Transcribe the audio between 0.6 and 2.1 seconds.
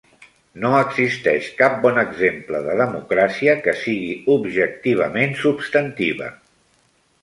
No existeix cap bon